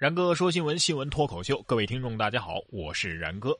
[0.00, 3.54] 然哥说新闻，新闻脱口秀，各位听众大家好，我是然哥。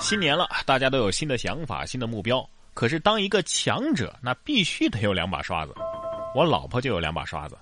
[0.00, 2.44] 新年了，大家都有新的想法、新的目标。
[2.74, 5.72] 可是当一个强者，那必须得有两把刷子。
[6.34, 7.56] 我老婆就有两把刷子，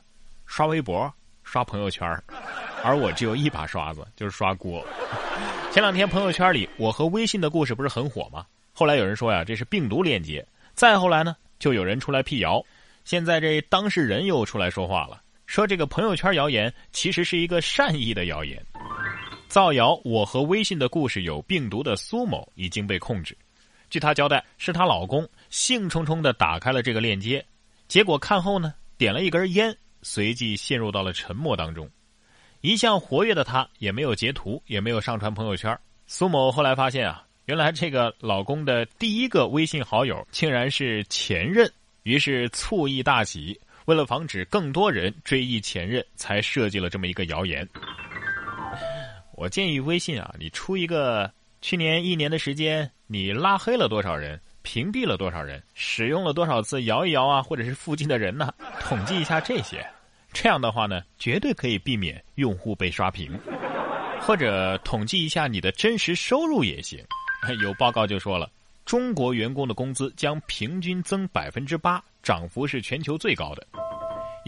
[0.47, 2.09] 刷微博、刷朋友圈
[2.83, 4.83] 而我只有一把刷子，就是刷锅。
[5.71, 8.47] 前两天朋友圈里，我和微信的故事不是很火吗？
[8.73, 10.43] 后来有人说呀，这是病毒链接。
[10.73, 12.65] 再后来呢，就有人出来辟谣。
[13.05, 15.21] 现在这当事人又出来说话了。
[15.49, 18.63] 说这个朋友圈谣言其实是一个善意的谣言，
[19.49, 23.35] 造谣我和微信的故事有病毒的苏某已经被控制。
[23.89, 27.43] 据她交代，是她老公兴冲冲的打开了这个链接，
[27.89, 31.89] 结果看后呢，点了一根烟，随即陷入到了沉默当中。
[32.61, 35.77] 一向活跃的她也没有截图，也没有上传朋友圈。
[36.07, 43.59] 苏某后来发现啊，原来这个老公的第一个微信好友竟然是前任，于是醋意大起。
[43.89, 47.67] 为了防止更多人追忆前任，才设计了这么一个谣言。
[49.35, 58.53] 我建议微信啊，你出一个去年一年的时间，你拉黑了多少人，屏蔽了多少人，使用了多少次摇一摇啊，或者是附近的人呢？
[58.79, 59.83] 统计一下这些，
[60.35, 63.41] 这样的话呢，绝对可以避免用户被刷屏。
[64.21, 67.03] 或者统计一下你的真实收入也行。
[67.63, 68.51] 有报告就说了，
[68.85, 72.05] 中国员工的工资将平均增百分之八。
[72.21, 73.67] 涨幅是全球最高的。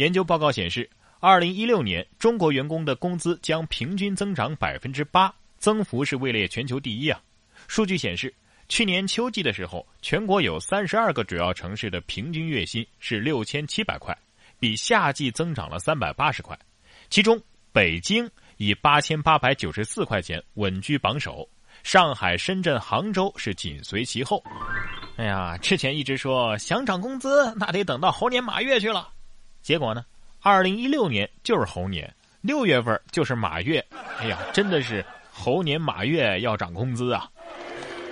[0.00, 7.20] 研究报告显示，二零一六年中国员工的工资将平均增长百分之八，增幅是位列全球第一啊。
[7.68, 8.34] 数据显示，
[8.66, 14.16] 去年秋季的时候，全国有三十二个主要城市的平均月薪是六千七百块，
[14.58, 16.58] 比夏季增长了三百八十块。
[17.10, 17.38] 其中，
[17.70, 21.46] 北京以八千八百九十四块钱稳居榜首，
[21.82, 24.42] 上海、深圳、杭州是紧随其后。
[25.18, 29.06] 哎呀，之前一直说想涨工资，那得等到猴年马月去了。
[29.62, 30.04] 结果呢，
[30.40, 33.84] 二零一六年就是猴年，六月份就是马月。
[34.18, 37.30] 哎呀，真的是猴年马月要涨工资啊！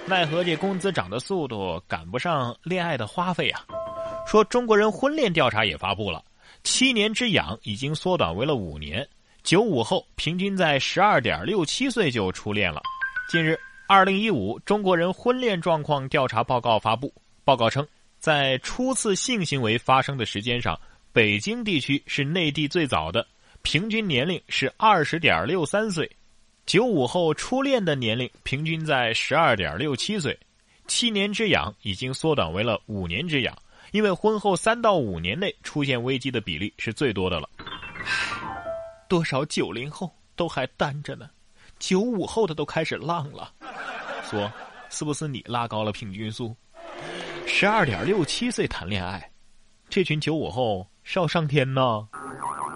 [0.07, 3.65] 奈何这工资涨的速度赶不上恋爱的花费啊。
[4.27, 6.25] 说中国人婚恋调查也发布了，
[6.63, 9.07] 七年之痒已经缩短为了五年，
[9.43, 12.83] 九五后平均在十二点六七岁就初恋了。
[13.31, 13.59] 近日。
[13.91, 17.11] 二零一五中国人婚恋状况调查报告发布。
[17.43, 17.89] 报告称，
[18.19, 20.79] 在初次性行为发生的时间上，
[21.19, 23.27] 北京地区是内地最早的，
[23.63, 26.09] 平均年龄是二十点六三岁。
[26.65, 30.39] 九五后初恋的年龄平均在十二点六七岁。
[30.87, 33.53] 七年之痒已经缩短为了五年之痒，
[33.91, 37.51] 因为婚后三到五年内出现危机的比例是最多的了。
[39.09, 41.29] 多少九零后都还单着呢，
[41.81, 43.53] 九五后的都开始浪了。
[44.31, 44.49] 说，
[44.89, 46.55] 是不是你拉高了平均数？
[47.45, 49.29] 十二点六七岁谈恋爱，
[49.91, 52.07] 这群九五后是要上天呢？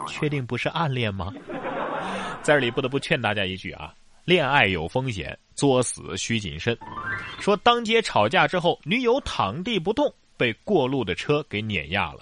[0.09, 1.35] 确定不是暗恋吗？
[2.43, 3.93] 在这里不得不劝大家一句啊，
[4.25, 6.75] 恋爱有风险，作死需谨慎。
[7.39, 12.21] 说当街吵架之后，女友躺地不动，被过路的车给碾压了。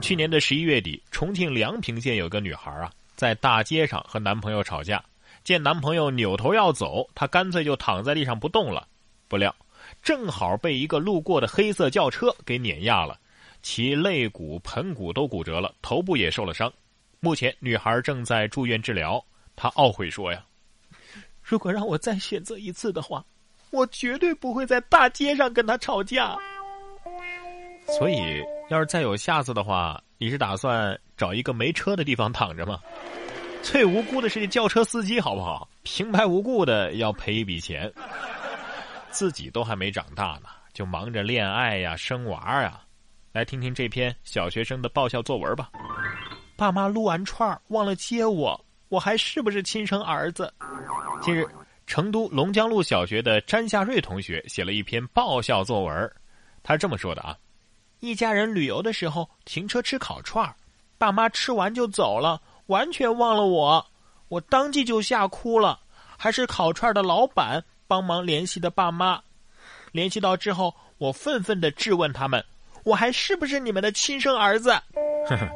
[0.00, 5.04] 去年的十一月底，重庆梁平县有个女孩啊，在大街上和男朋友吵架。
[5.44, 8.88] 见男朋友扭头要走，她干脆就躺在地上不动了。
[9.28, 9.54] 不料，
[10.02, 13.18] 正好被一个路过的黑色轿车给碾压了，
[13.62, 16.72] 其肋骨、盆骨都骨折了，头部也受了伤。
[17.20, 19.22] 目前，女孩正在住院治疗。
[19.56, 20.44] 她懊悔说：“呀，
[21.42, 23.24] 如果让我再选择一次的话，
[23.70, 26.36] 我绝对不会在大街上跟他吵架。
[27.98, 32.80] 所以，要是再有下次的话，你是打算找一个没车的地方躺着吗？”
[33.60, 35.68] 最无辜的是这轿车司机，好不好？
[35.82, 37.92] 平白无故的要赔一笔钱，
[39.10, 42.80] 自己都还没长大呢，就忙着恋爱呀、生娃呀。
[43.38, 45.70] 来听听这篇小学生的爆笑作文吧。
[46.56, 50.52] 爸妈撸完串忘了接我，我还是不是亲生儿子？
[51.22, 51.46] 近日，
[51.86, 56.12] 成都龙江路小学的詹夏瑞同学写了一篇爆笑作文，
[56.64, 57.38] 他这么说的啊：
[58.00, 60.52] 一家人旅游的时候停车吃烤串
[60.98, 62.42] 爸妈吃完就走了。
[62.66, 63.86] 完全忘了我，
[64.26, 65.78] 我当即就吓哭了。
[66.16, 69.22] 还是烤串的老板帮忙联系的爸妈，
[69.92, 72.44] 联系到之后，我愤愤的质问他们
[72.88, 74.70] ：“我还是不是你们的亲生儿子？”
[75.28, 75.48] 呵呵，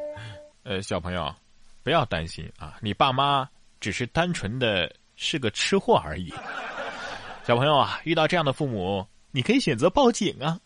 [0.65, 1.35] 呃，小朋友，
[1.83, 3.49] 不要担心啊，你爸妈
[3.81, 6.33] 只是单纯的是个吃货而已。
[7.45, 10.61] 小朋友啊，遇到这样的父母，你可以选择报警啊。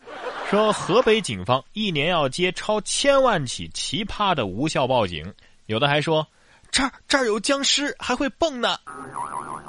[0.51, 5.33] 说河北警方一年要接超千万起奇葩的无效报警，
[5.67, 6.27] 有的还说。
[6.73, 8.77] 这儿这儿有僵尸，还会蹦呢。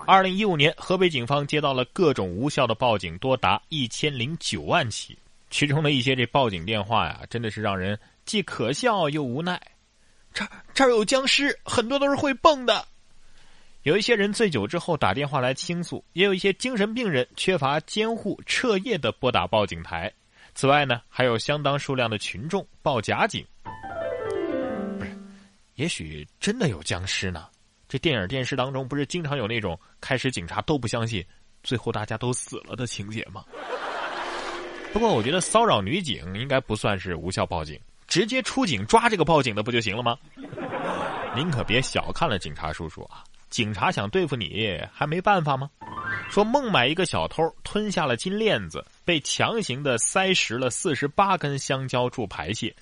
[0.08, 5.18] 二零一五年，河北警方接到了各种无效的报警，多达一千零九万起。
[5.50, 9.62] 其中的一些这报警电话呀，真的是让人既可笑又无奈。
[10.34, 12.86] 这这儿有僵尸，很多都是会蹦的。
[13.84, 20.12] 有一些人醉酒之后打电话来倾诉，也有一些精神病人缺乏监护，彻夜的拨打报警台。
[20.54, 23.46] 此外呢，还有相当数量的群众报假警。
[25.00, 25.18] 不是，
[25.76, 27.48] 也许真的有僵尸呢？
[27.88, 31.26] 这电影电视当中不是经常有那种开始警察都不相信，
[31.64, 33.46] 最后大家都死了的情节吗？
[34.94, 40.18] 不过我觉得骚扰女警应该不算是无效报警，直接出警抓这个报警的不就行了吗？
[41.36, 43.24] 您可别小看了警察叔叔啊！
[43.50, 45.70] 警察想对付你还没办法吗？
[46.30, 52.76] 说孟买一个小偷吞下了金链子，被强行的塞实了四十八根香蕉助排泄。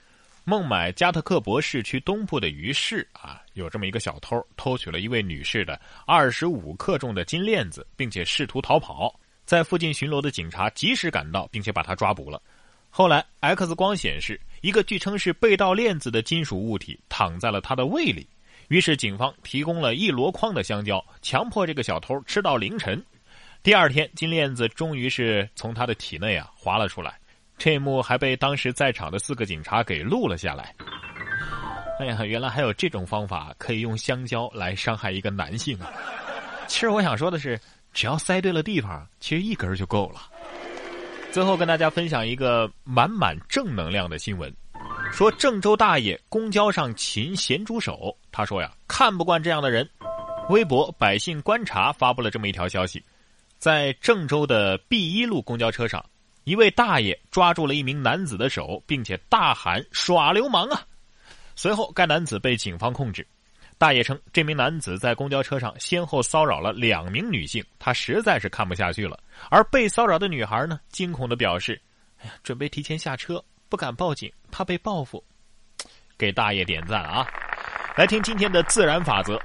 [0.45, 9.13] 孟买加特克伯市区东部的鱼市啊，有这么一个小偷偷取了一位女士的二十五克重的金链子，并且试图逃跑。
[9.45, 12.41] 在附近巡逻的警察及时赶到，并且把他抓捕了。
[12.89, 18.27] 后来 X 光显示，一个据称是被盗链子的金属物体躺在了他的胃里。
[18.69, 23.03] 于是警方提供了一箩筐的香蕉，强迫这个小偷吃到凌晨。
[23.61, 27.19] 第二天，金链子终于是从他的体内啊滑了出来。
[27.57, 30.73] 这一幕还被当时在场的四个警察给录了下来。
[31.99, 35.91] 哎呀，原来还有这种方法可以用香蕉来伤害一个男性啊！
[36.67, 37.59] 其实我想说的是，
[37.95, 40.21] 只要塞对了地方，其实一根就够了。
[41.31, 44.53] 最后跟大家分享一个满满正能量的新闻，
[45.13, 49.89] 说郑州大爷公交上擒咸猪手，他说呀，看不惯这样的人。
[50.49, 53.03] 微博百姓观察发布了这么一条消息，
[53.57, 56.05] 在郑州的 B 一路公交车上。
[56.43, 60.83] 一位大爷抓住了一名男子的手，并且大喊“耍流氓啊！”
[61.55, 63.25] 随后，该男子被警方控制。
[63.77, 69.19] 大爷称，这名男子在公交车上先后骚扰了两名女性，他实在是看不下去了。
[69.49, 71.79] 而被骚扰的女孩呢，惊恐的表示
[72.21, 75.23] ：“哎呀，准备提前下车，不敢报警，怕被报复。”
[76.17, 77.27] 给大爷点赞啊！
[77.97, 79.37] 来听今天的自然法则。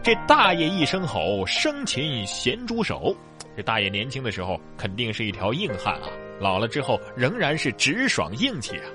[0.00, 3.16] 这大爷一声吼，生擒咸猪手。
[3.56, 6.08] 这大爷年轻的时候肯定是一条硬汉啊，
[6.40, 8.86] 老了之后仍然是直爽硬气啊。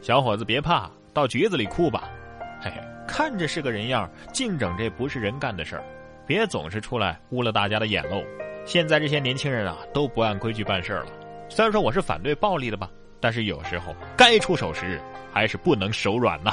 [0.00, 2.08] 小伙子别怕，到局子里哭吧。
[2.62, 5.84] 嘿嘿，看着是个人样，净整这不是人干的事儿，
[6.26, 8.22] 别总是出来污了大家的眼喽。
[8.64, 11.06] 现在这些年轻人啊，都不按规矩办事了。
[11.48, 15.00] 虽然说我是反对暴力的吧，但是有时候该出手时
[15.32, 16.52] 还是不能手软呐。